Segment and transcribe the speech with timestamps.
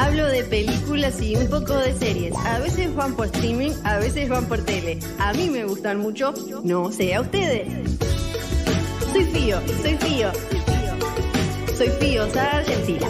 [0.00, 2.34] Hablo de películas y un poco de series.
[2.46, 4.98] A veces van por streaming, a veces van por tele.
[5.18, 6.32] A mí me gustan mucho,
[6.64, 7.68] no sé a ustedes.
[9.12, 10.32] Soy Fío, soy Fío.
[11.76, 13.08] Soy Fío Sargentila.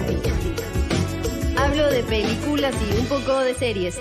[1.56, 3.94] Hablo de películas y un poco de series.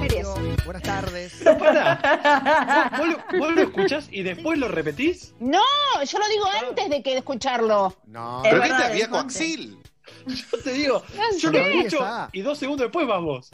[0.00, 0.26] Series.
[0.64, 1.34] Buenas tardes.
[1.44, 2.90] Pero pará.
[2.96, 5.34] ¿Vos, vos lo, vos lo escuchás y después lo repetís?
[5.38, 5.60] No,
[6.02, 7.94] yo lo digo antes de que escucharlo.
[8.06, 9.83] No, ¿Pero qué verdad, te viejo es Axil?
[10.52, 11.52] Yo te digo, No yo sé.
[11.52, 13.50] lo escucho y dos segundos después vamos.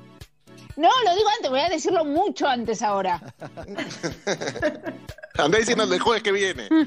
[0.77, 3.21] No, lo digo antes, voy a decirlo mucho antes ahora.
[5.37, 6.69] Andá diciendo el del jueves que viene.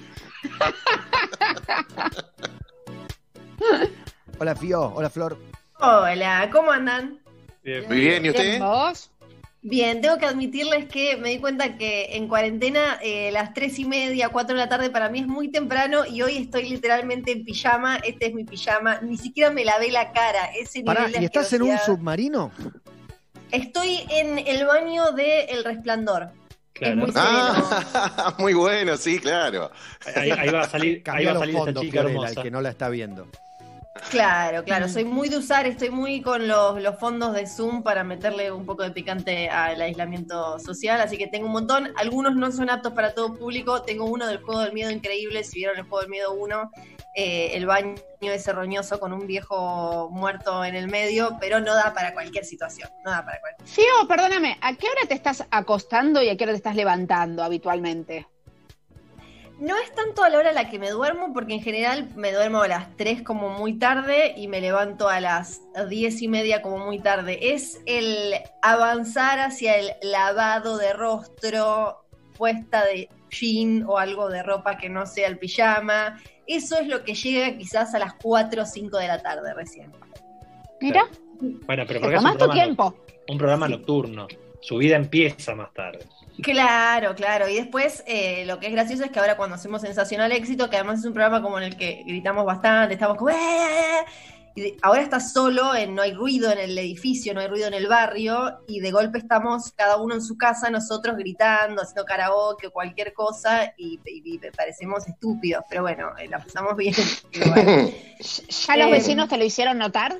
[4.39, 5.37] Hola Fío, hola Flor.
[5.79, 7.19] Hola, ¿cómo andan?
[7.63, 7.85] Bien.
[7.87, 8.59] Muy bien, ¿y usted?
[8.59, 9.09] ¿Vos?
[9.65, 13.85] Bien, tengo que admitirles que me di cuenta que en cuarentena eh, las tres y
[13.85, 17.45] media, cuatro de la tarde para mí es muy temprano y hoy estoy literalmente en
[17.45, 17.95] pijama.
[17.97, 18.99] Este es mi pijama.
[19.01, 20.47] Ni siquiera me lavé la cara.
[20.53, 22.51] Ese nivel Pará, de ¿y estás en un submarino?
[23.51, 26.31] Estoy en el baño de El Resplandor.
[26.73, 26.95] Claro.
[26.97, 29.71] muy- Ah, muy bueno, sí, claro.
[30.13, 32.29] Ahí, ahí va a salir, ahí va a salir esta chica Fiorella, hermosa.
[32.39, 33.27] el que no la está viendo.
[34.09, 34.89] Claro, claro.
[34.89, 38.65] Soy muy de usar, estoy muy con los, los fondos de Zoom para meterle un
[38.65, 41.93] poco de picante al aislamiento social, así que tengo un montón.
[41.97, 43.83] Algunos no son aptos para todo público.
[43.83, 45.43] Tengo uno del Juego del Miedo increíble.
[45.43, 46.71] Si vieron el Juego del Miedo 1,
[47.15, 51.93] eh, el baño ese roñoso con un viejo muerto en el medio, pero no da
[51.93, 52.89] para cualquier situación.
[53.03, 53.67] No da para cualquier.
[53.67, 57.43] Fío, perdóname, ¿a qué hora te estás acostando y a qué hora te estás levantando
[57.43, 58.27] habitualmente?
[59.59, 62.31] No es tanto a la hora a la que me duermo, porque en general me
[62.33, 66.61] duermo a las 3 como muy tarde y me levanto a las 10 y media
[66.61, 67.53] como muy tarde.
[67.53, 72.03] Es el avanzar hacia el lavado de rostro,
[72.37, 76.19] puesta de jean o algo de ropa que no sea el pijama.
[76.47, 79.91] Eso es lo que llega quizás a las 4 o 5 de la tarde recién.
[80.81, 81.07] Mira,
[81.65, 82.95] Bueno, pero porque es un programa, tiempo.
[83.27, 84.27] un programa nocturno.
[84.61, 86.05] Su vida empieza más tarde.
[86.41, 87.49] Claro, claro.
[87.49, 90.77] Y después eh, lo que es gracioso es que ahora cuando hacemos Sensacional Éxito, que
[90.77, 93.29] además es un programa como en el que gritamos bastante, estamos como...
[93.29, 94.05] "Eh, eh, eh",
[94.55, 97.67] y de- ahora estás solo, en, no hay ruido en el edificio, no hay ruido
[97.67, 102.05] en el barrio, y de golpe estamos cada uno en su casa, nosotros gritando, haciendo
[102.05, 106.93] karaoke, cualquier cosa, y, y- y parecemos estúpidos, pero bueno, eh, la pasamos bien.
[107.33, 107.93] igual.
[108.67, 110.17] ¿Ya los vecinos te lo hicieron notar?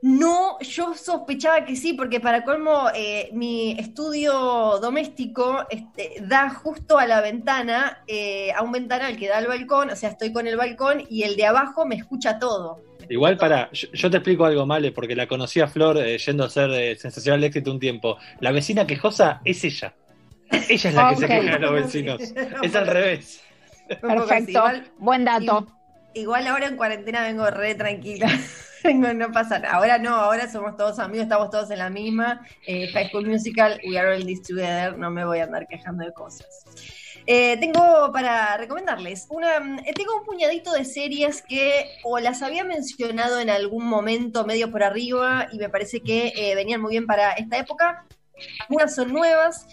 [0.00, 6.98] No, yo sospechaba que sí, porque para colmo, eh, mi estudio doméstico este, da justo
[6.98, 10.46] a la ventana, eh, a un ventanal que da al balcón, o sea, estoy con
[10.46, 12.80] el balcón y el de abajo me escucha todo.
[13.08, 16.44] Igual para, yo, yo te explico algo, Male, porque la conocí a Flor eh, yendo
[16.44, 18.18] a ser eh, sensacional de éxito un tiempo.
[18.40, 19.94] La vecina quejosa es ella.
[20.50, 22.20] Ella es la que se queja de los vecinos.
[22.62, 23.42] Es al revés.
[23.88, 25.66] Perfecto, Igual, buen dato.
[26.14, 28.28] igual ahora en cuarentena vengo re tranquila.
[28.84, 29.74] Vengo, no pasa nada.
[29.74, 32.46] Ahora no, ahora somos todos amigos, estamos todos en la misma.
[32.66, 34.96] Eh, High School Musical, we are all this together.
[34.96, 36.46] No me voy a andar quejando de cosas.
[37.26, 42.64] Eh, tengo para recomendarles una, eh, tengo un puñadito de series que o las había
[42.64, 47.32] mencionado en algún momento medio por arriba y me parece que venían muy bien para
[47.32, 48.06] esta época.
[48.68, 49.66] Algunas son nuevas,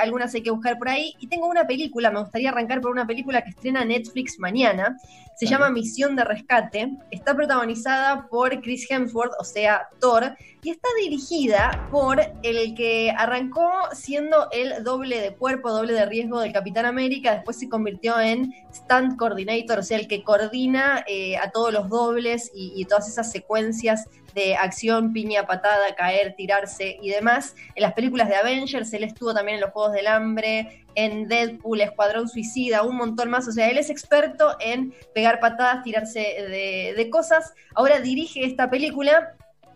[0.00, 1.14] algunas hay que buscar por ahí.
[1.18, 4.96] Y tengo una película, me gustaría arrancar por una película que estrena Netflix mañana.
[5.34, 6.92] Se llama Misión de Rescate.
[7.10, 13.70] Está protagonizada por Chris Hemsworth, o sea, Thor, y está dirigida por el que arrancó
[13.92, 18.54] siendo el doble de cuerpo, doble de riesgo del Capitán América, después se convirtió en
[18.72, 23.08] stunt coordinator, o sea, el que coordina eh, a todos los dobles y, y todas
[23.08, 27.54] esas secuencias de acción, piña, patada, caer, tirarse y demás.
[27.74, 31.80] En las películas de Avengers, él estuvo también en los Juegos del Hambre, en Deadpool,
[31.80, 33.48] Escuadrón Suicida, un montón más.
[33.48, 37.52] O sea, él es experto en pegar patadas, tirarse de, cosas.
[37.74, 39.34] Ahora dirige esta película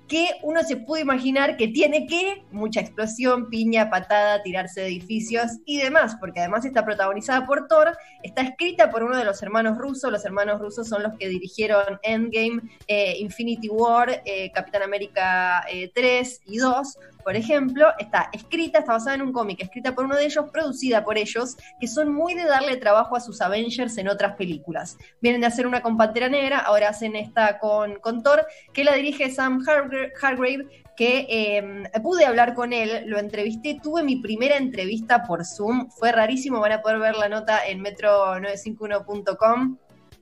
[0.08, 5.58] que uno se puede imaginar que tiene que mucha explosión, piña, patada, tirarse de edificios
[5.64, 9.76] y demás, porque además está protagonizada por Thor, está escrita por uno de los hermanos
[9.76, 15.64] rusos, los hermanos rusos son los que dirigieron Endgame, eh, Infinity War, eh, Capitán América
[15.68, 20.04] eh, 3 y 2, por ejemplo, está escrita, está basada en un cómic, escrita por
[20.04, 23.98] uno de ellos, producida por ellos, que son muy de darle trabajo a sus Avengers
[23.98, 24.96] en otras películas.
[25.20, 28.94] Vienen de hacer una con Pantera Negra, ahora hacen esta con, con Thor, que la
[28.94, 34.56] dirige Sam Hargra- Hargrave, que eh, pude hablar con él, lo entrevisté, tuve mi primera
[34.56, 39.78] entrevista por Zoom, fue rarísimo, van a poder ver la nota en metro951.com.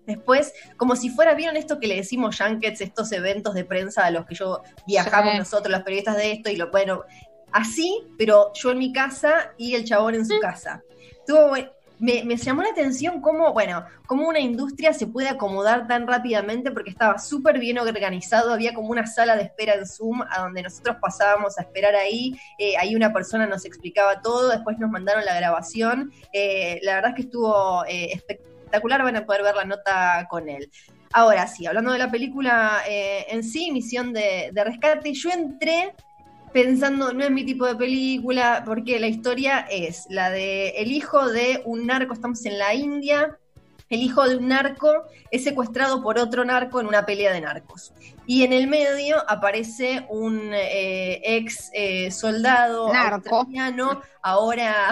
[0.06, 4.10] Después, como si fuera, ¿vieron esto que le decimos Junkets, estos eventos de prensa a
[4.10, 5.38] los que yo viajamos Sí.
[5.38, 7.02] nosotros, los periodistas de esto, y lo bueno,
[7.52, 10.82] así, pero yo en mi casa y el chabón en su casa.
[11.20, 11.70] Estuvo, bu-
[12.00, 16.72] me, me llamó la atención cómo, bueno, cómo una industria se puede acomodar tan rápidamente
[16.72, 20.62] porque estaba súper bien organizado, había como una sala de espera en Zoom a donde
[20.62, 25.24] nosotros pasábamos a esperar ahí, eh, ahí una persona nos explicaba todo, después nos mandaron
[25.24, 29.64] la grabación, eh, la verdad es que estuvo eh, espectacular, van a poder ver la
[29.64, 30.70] nota con él.
[31.12, 35.94] Ahora sí, hablando de la película eh, en sí, Misión de Rescate, yo entré
[36.54, 41.28] pensando, no es mi tipo de película, porque la historia es la de el hijo
[41.28, 43.36] de un narco, estamos en la India,
[43.90, 47.92] el hijo de un narco es secuestrado por otro narco en una pelea de narcos.
[48.26, 53.36] Y en el medio aparece un eh, ex eh, soldado Narco.
[53.36, 54.90] australiano, ahora,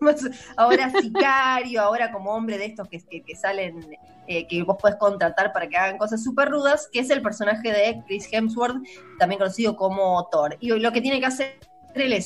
[0.56, 3.96] ahora sicario, ahora como hombre de estos que, que- que salen,
[4.26, 7.72] eh, que vos podés contratar para que hagan cosas súper rudas, que es el personaje
[7.72, 8.82] de Chris Hemsworth,
[9.18, 10.56] también conocido como Thor.
[10.60, 11.58] Y lo que tiene que hacer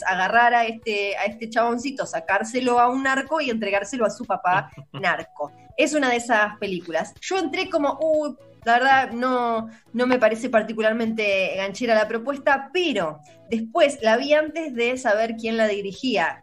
[0.07, 4.71] agarrar a este, a este chaboncito, sacárselo a un narco y entregárselo a su papá
[4.93, 5.53] narco.
[5.77, 7.15] Es una de esas películas.
[7.21, 13.21] Yo entré como, uh, la verdad no, no me parece particularmente ganchera la propuesta, pero
[13.49, 16.41] después la vi antes de saber quién la dirigía.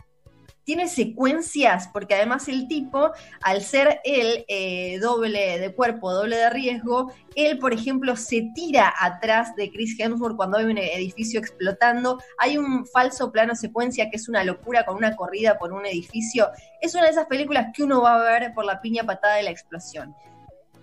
[0.67, 3.11] Tiene secuencias, porque además el tipo,
[3.41, 8.93] al ser él eh, doble de cuerpo, doble de riesgo, él, por ejemplo, se tira
[8.99, 12.19] atrás de Chris Hemsworth cuando hay un edificio explotando.
[12.37, 16.49] Hay un falso plano secuencia que es una locura con una corrida por un edificio.
[16.81, 19.43] Es una de esas películas que uno va a ver por la piña patada de
[19.43, 20.13] la explosión.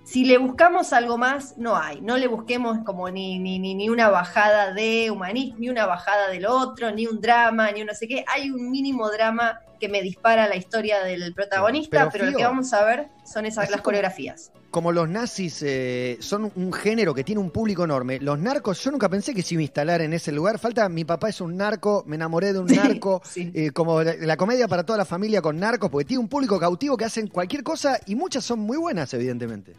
[0.04, 2.00] Si le buscamos algo más, no hay.
[2.00, 6.46] No le busquemos como ni, ni, ni, una bajada de humanismo, ni una bajada del
[6.46, 8.24] otro, ni un drama, ni un no sé qué.
[8.34, 12.44] Hay un mínimo drama que me dispara la historia del protagonista, Pero, pero, lo que
[12.44, 14.50] vamos a ver son esas las como- coreografías.
[14.70, 18.90] Como los nazis eh, son un género que tiene un público enorme, los narcos, yo
[18.90, 20.58] nunca pensé que se iba a instalar en ese lugar.
[20.58, 22.66] Falta, mi papá es un narco, me enamoré de un
[22.98, 23.52] narco, Sí.
[23.54, 26.58] eh, como la, la comedia para toda la familia con narcos, porque tiene un público
[26.58, 29.74] cautivo que hacen cualquier cosa y muchas son muy buenas, evidentemente.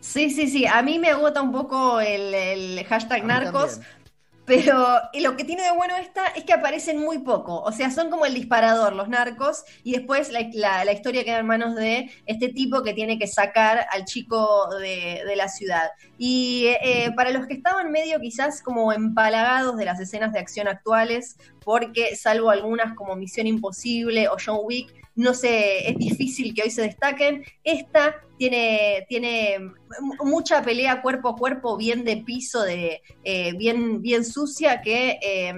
[0.00, 0.66] Sí, sí, sí.
[0.66, 4.03] A mí me agota un poco el, el hashtag narcos, también.
[4.44, 7.60] Pero lo que tiene de bueno esta es que aparecen muy poco.
[7.62, 11.74] O sea, son como el disparador, los narcos, y después la, historia queda en manos
[11.74, 15.90] de este tipo que tiene que sacar al chico de, de la ciudad.
[16.18, 20.68] Y eh, para los que estaban medio quizás como empalagados de las escenas de acción
[20.68, 26.62] actuales, porque salvo algunas como Misión Imposible o John Wick, no sé, es difícil que
[26.62, 27.44] hoy se destaquen.
[27.62, 29.58] Esta tiene, tiene
[30.00, 35.18] mu- mucha pelea cuerpo a cuerpo, bien de piso, de, eh, bien, bien sucia, que
[35.22, 35.54] eh,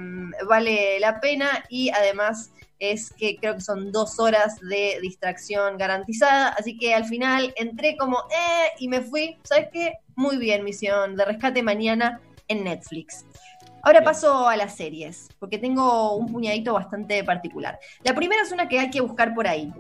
[0.47, 6.49] vale la pena y además es que creo que son dos horas de distracción garantizada,
[6.49, 9.95] así que al final entré como, eh, y me fui, ¿sabes qué?
[10.17, 13.25] Muy bien, misión de rescate mañana en Netflix.
[13.87, 14.05] Ahora Bien.
[14.05, 17.79] paso a las series, porque tengo un puñadito bastante particular.
[18.03, 19.73] La primera es una que hay que buscar por ahí,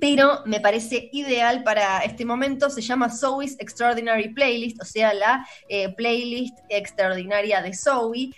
[0.00, 2.68] pero me parece ideal para este momento.
[2.68, 8.30] Se llama Zoe's Extraordinary Playlist, o sea, la eh, playlist extraordinaria de Zoe.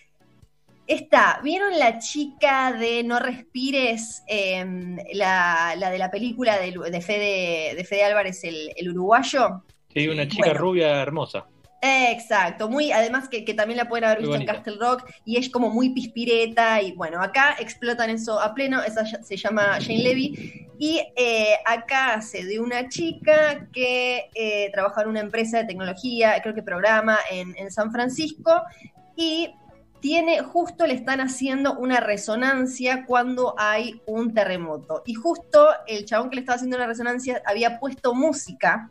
[0.86, 4.22] Está, ¿vieron la chica de No Respires?
[4.26, 4.66] Eh,
[5.14, 9.62] la, la de la película de, de Fede, de Fede Álvarez, el, el uruguayo.
[9.94, 10.60] Sí, una chica Bueno.
[10.60, 11.46] rubia hermosa.
[11.86, 14.46] Exacto, muy, además que, que también la pueden haber visto en.
[14.46, 19.04] Castle Rock y es como muy pispireta y bueno, acá explotan eso a pleno, esa
[19.04, 25.08] se llama Jane Levy y eh, acá hace de una chica que eh, trabaja en
[25.08, 28.62] una empresa de tecnología, creo que programa en, en San Francisco
[29.14, 29.50] y
[30.00, 36.30] tiene, justo le están haciendo una resonancia cuando hay un terremoto y justo el chabón
[36.30, 38.88] que le estaba haciendo la resonancia había puesto música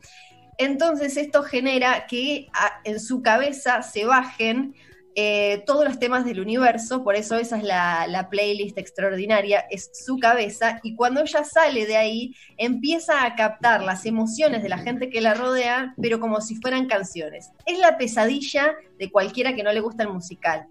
[0.58, 4.76] entonces esto genera que a- en su cabeza se bajen
[5.16, 9.92] eh, todos los temas del universo, por eso esa es la, la playlist extraordinaria, es
[9.94, 14.80] su cabeza, y cuando ella sale de ahí, empieza a captar las emociones de la
[14.80, 17.52] gente que la rodea, pero como si fueran canciones.
[17.68, 20.66] Es la pesadilla de cualquiera que no le gusta el musical,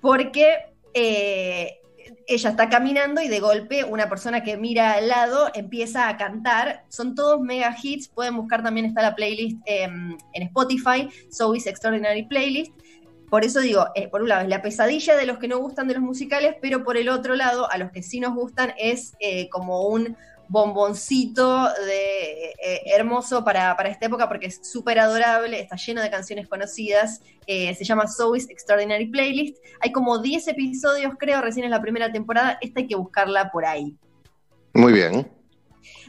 [0.00, 0.54] porque
[0.92, 1.78] eh,
[2.26, 6.84] ella está caminando y de golpe una persona que mira al lado empieza a cantar.
[6.88, 8.08] Son todos mega hits.
[8.08, 12.72] Pueden buscar también está la playlist eh, en Spotify, Zoe's Extraordinary Playlist.
[13.30, 15.88] Por eso digo, eh, por un lado es la pesadilla de los que no gustan
[15.88, 19.14] de los musicales, pero por el otro lado, a los que sí nos gustan, es
[19.18, 20.16] eh, como un
[20.48, 26.10] bomboncito de, eh, hermoso para, para esta época porque es súper adorable, está lleno de
[26.10, 29.56] canciones conocidas, eh, se llama Zoe's Extraordinary Playlist.
[29.80, 33.64] Hay como 10 episodios, creo, recién en la primera temporada, esta hay que buscarla por
[33.64, 33.96] ahí.
[34.74, 35.33] Muy bien.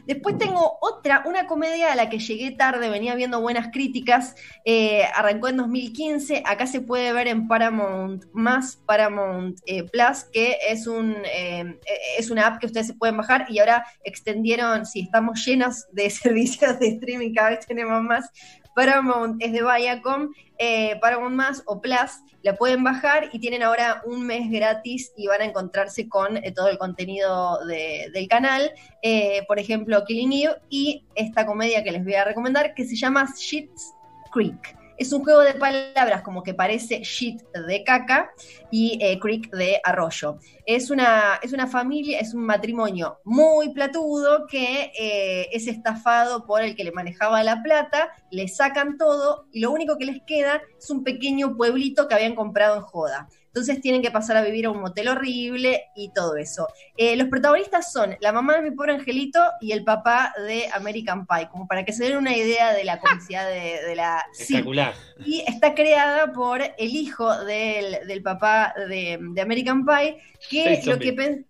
[0.06, 5.04] Después tengo otra, una comedia a la que llegué tarde, venía viendo buenas críticas, eh,
[5.14, 10.86] arrancó en 2015, acá se puede ver en Paramount más Paramount eh, Plus, que es,
[10.86, 11.78] un, eh,
[12.18, 16.08] es una app que ustedes se pueden bajar y ahora extendieron, si estamos llenos de
[16.10, 18.30] servicios de streaming, cada vez tenemos más,
[18.76, 24.02] Paramount es de Viacom, eh, Paramount Más o Plus, la pueden bajar y tienen ahora
[24.06, 28.70] un mes gratis y van a encontrarse con eh, todo el contenido de- del canal,
[29.02, 32.96] eh, por ejemplo, Killing Eve y esta comedia que les voy a recomendar que se
[32.96, 33.92] llama Shit's
[34.32, 34.76] Creek.
[34.98, 38.30] Es un juego de palabras como que parece shit de caca
[38.70, 40.38] y eh, creek de arroyo.
[40.66, 46.60] Es una, es una familia, es un matrimonio muy platudo que eh, es estafado por
[46.60, 50.60] el que le manejaba la plata, le sacan todo y lo único que les queda
[50.76, 53.28] es un pequeño pueblito que habían comprado en joda.
[53.56, 56.68] Entonces tienen que pasar a vivir a un motel horrible y todo eso.
[56.94, 61.26] Eh, los protagonistas son la mamá de mi pobre angelito y el papá de American
[61.26, 64.22] Pie, como para que se den una idea de la comicidad de, de la...
[64.34, 64.92] Sí, Espectacular.
[65.24, 70.18] y está creada por el hijo del, del papá de, de American Pie,
[70.50, 71.44] que Lo que,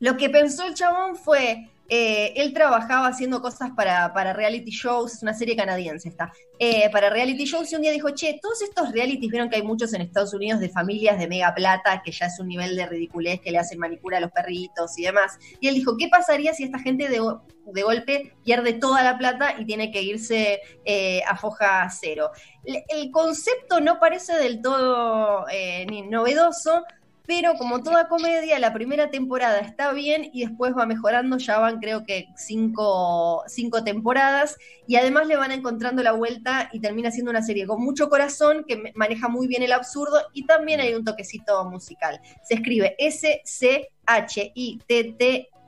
[0.00, 5.22] lo pensó el chabón fue, eh, él trabajaba haciendo cosas para, para reality shows, es
[5.22, 8.92] una serie canadiense esta, eh, para reality shows y un día dijo, che, todos estos
[8.92, 12.26] realities, vieron que hay muchos en Estados Unidos de familias de mega plata, que ya
[12.26, 15.36] es un nivel de ridiculez, que le hacen manicura a los perritos y demás.
[15.58, 17.20] Y él dijo, ¿qué pasaría si esta gente de,
[17.64, 22.30] de golpe pierde toda la plata y tiene que irse eh, a foja cero?
[22.64, 26.84] el el concepto no parece del todo eh, ni novedoso,
[27.30, 31.78] pero como toda comedia, la primera temporada está bien y después va mejorando, ya van
[31.78, 34.56] creo que cinco, cinco temporadas
[34.88, 38.64] y además le van encontrando la vuelta y termina siendo una serie con mucho corazón
[38.66, 42.20] que maneja muy bien el absurdo y también hay un toquecito musical.
[42.42, 43.88] Se escribe S-C-H-I-T-T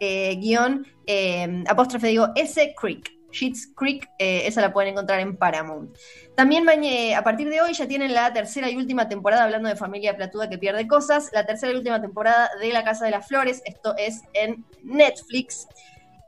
[0.00, 3.21] eh, guion eh, apóstrofe digo S Creek.
[3.32, 5.96] Sheets Creek, eh, esa la pueden encontrar en Paramount.
[6.36, 10.16] También a partir de hoy ya tienen la tercera y última temporada, hablando de familia
[10.16, 13.62] platuda que pierde cosas, la tercera y última temporada de La Casa de las Flores,
[13.64, 15.66] esto es en Netflix.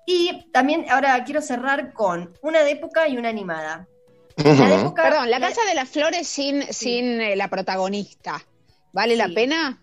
[0.06, 3.86] Y también ahora quiero cerrar con una de época y una animada.
[4.36, 8.42] La de época- Perdón, la la- casa de las flores sin, sin eh, la protagonista.
[8.92, 9.80] ¿Vale la pena?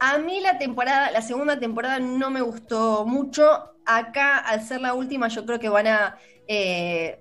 [0.00, 3.70] A mí la temporada, la segunda temporada no me gustó mucho.
[3.86, 7.18] Acá, al ser la última, yo creo que van a eh,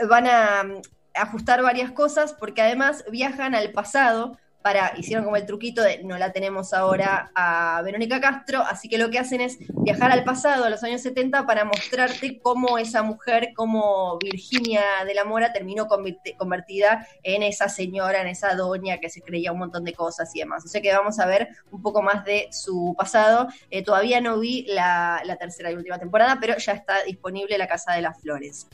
[0.00, 0.82] eh, van a mm,
[1.14, 6.16] ajustar varias cosas, porque además viajan al pasado para, hicieron como el truquito de no
[6.16, 10.64] la tenemos ahora a Verónica Castro, así que lo que hacen es viajar al pasado,
[10.64, 15.86] a los años 70, para mostrarte cómo esa mujer, como Virginia de la Mora, terminó
[15.86, 20.38] convertida en esa señora, en esa doña que se creía un montón de cosas y
[20.38, 20.64] demás.
[20.64, 23.48] O sea que vamos a ver un poco más de su pasado.
[23.68, 27.92] Eh, todavía no vi la tercera y última temporada, pero ya está disponible La Casa
[27.92, 28.66] de las Flores.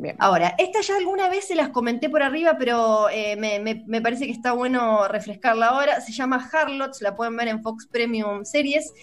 [0.00, 0.14] Bien.
[0.20, 4.30] Ahora, esta ya alguna vez se las comenté por arriba, pero eh, me, parece que
[4.30, 6.00] está bueno refrescarla ahora.
[6.00, 8.94] Se llama Harlots, la pueden ver en Fox Premium Series.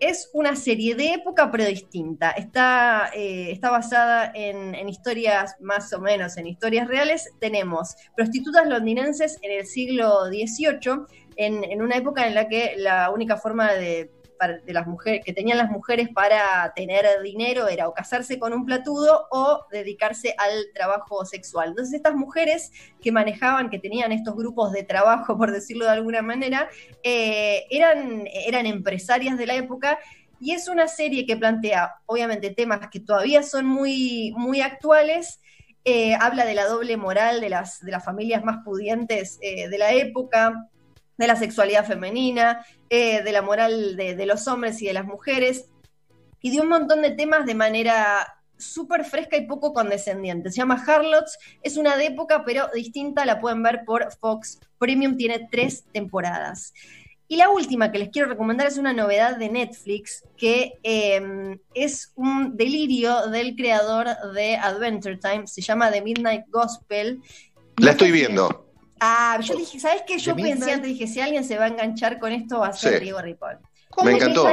[0.00, 2.30] Es una serie de época, pero distinta.
[2.30, 7.28] Está, eh, está basada en, historias, más o menos en historias reales.
[7.40, 11.04] Tenemos prostitutas londinenses en el siglo XVIII,
[11.36, 14.10] en una época en la que la única forma de,
[14.46, 18.64] de las mujeres que tenían las mujeres para tener dinero era o casarse con un
[18.64, 21.70] platudo o dedicarse al trabajo sexual.
[21.70, 26.22] Entonces estas mujeres que manejaban, que tenían estos grupos de trabajo, por decirlo de alguna
[26.22, 26.68] manera,
[27.02, 29.98] eh, eran, eran empresarias de la época
[30.40, 35.40] y es una serie que plantea, obviamente, temas que todavía son muy, muy actuales.
[35.84, 39.78] Eh, habla de la doble moral de las, de las familias más pudientes eh, de
[39.78, 40.68] la época,
[41.18, 45.66] de la sexualidad femenina, eh, de la moral de, los hombres y de las mujeres,
[46.40, 50.50] y de un montón de temas de manera súper fresca y poco condescendiente.
[50.50, 55.16] Se llama Harlots, es una de época, pero distinta, la pueden ver por Fox Premium,
[55.16, 56.72] tiene tres temporadas.
[57.30, 62.12] Y la última que les quiero recomendar es una novedad de Netflix, que eh, es
[62.14, 67.20] un delirio del creador de Adventure Time, se llama The Midnight Gospel.
[67.76, 68.67] La estoy viendo.
[69.00, 70.18] Ah, yo dije, ¿sabes qué?
[70.18, 70.74] Yo ¿The pensé Midnight?
[70.76, 73.00] antes, dije, si alguien se va a enganchar con esto va a ser Sí.
[73.04, 73.58] Diego Ripoll.
[73.90, 74.46] ¿Cómo Me encantó.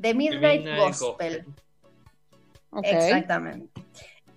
[0.00, 1.44] The Midnight, Midnight Gospel.
[2.82, 3.68] Exactamente.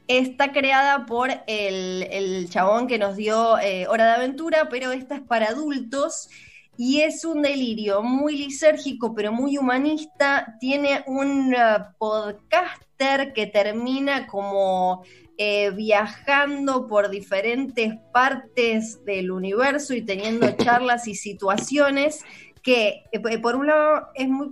[0.07, 5.15] Está creada por el, el chabón que nos dio eh, Hora de Aventura, pero esta
[5.15, 6.29] es para adultos
[6.77, 10.57] y es un delirio muy lisérgico, pero muy humanista.
[10.59, 15.03] Tiene un uh, podcaster que termina como
[15.37, 22.23] eh, viajando por diferentes partes del universo y teniendo charlas y situaciones
[22.61, 24.49] que, eh, por un lado, es muy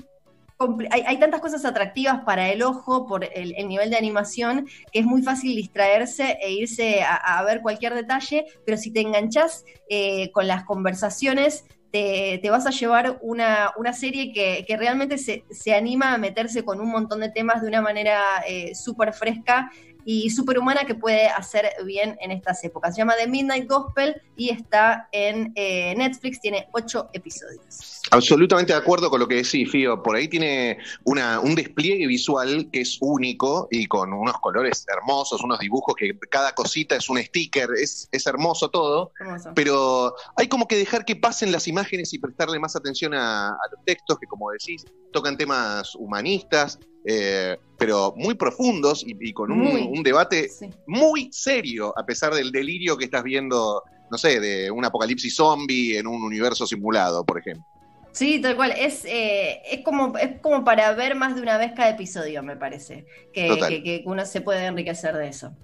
[0.91, 4.99] hay, hay tantas cosas atractivas para el ojo por el, el nivel de animación que
[4.99, 9.65] es muy fácil distraerse e irse a, a ver cualquier detalle, pero si te enganchás
[9.89, 15.17] eh, con las conversaciones, te, te vas a llevar una, una serie que, que realmente
[15.17, 19.13] se, se anima a meterse con un montón de temas de una manera eh, súper
[19.13, 19.71] fresca
[20.05, 22.95] y súper humana que puede hacer bien en estas épocas.
[22.95, 28.01] Se llama The Midnight Gospel y está en eh, Netflix, tiene ocho episodios.
[28.11, 30.01] Absolutamente de acuerdo con lo que decís, Fío.
[30.01, 35.43] Por ahí tiene una, un despliegue visual que es único y con unos colores hermosos,
[35.43, 39.11] unos dibujos que cada cosita es un sticker, es, es hermoso todo.
[39.19, 39.51] Hermoso.
[39.55, 43.61] Pero hay como que dejar que pasen las imágenes y prestarle más atención a, a
[43.71, 49.51] los textos que, como decís, tocan temas humanistas, eh, pero muy profundos y, y con
[49.51, 49.81] un, Muy.
[49.83, 50.69] un debate Sí.
[50.87, 55.97] muy serio, a pesar del delirio que estás viendo, no sé, de un apocalipsis zombie
[55.97, 57.65] en un universo simulado, por ejemplo.
[58.13, 58.73] Sí, tal cual.
[58.77, 62.57] Es, eh, es, como, es como para ver más de una vez cada episodio, me
[62.57, 63.05] parece.
[63.33, 65.55] Que, que- que uno se puede enriquecer de eso.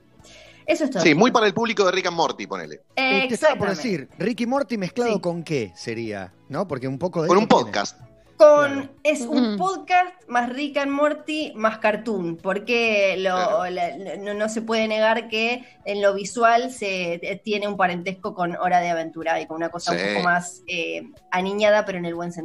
[0.65, 1.03] Eso es todo.
[1.03, 2.82] Sí, muy para el público de Rick and Morty, ponele.
[2.96, 5.20] Eh, te estaba por decir, Ricky Morty mezclado Sí.
[5.22, 6.67] con qué sería, ¿no?
[6.67, 7.63] Porque un poco de Con un tiene.
[7.63, 8.00] podcast.
[8.38, 8.89] Con, Claro.
[9.03, 9.58] Es un Mm.
[9.58, 13.70] podcast más Rick and Morty más cartoon, porque lo, Claro.
[13.72, 18.36] la- no, no se puede negar que en lo visual se eh, tiene un parentesco
[18.36, 22.06] con Hora de Aventura y con una cosa un poco más eh, aniñada, pero en
[22.06, 22.36] el buen sentido.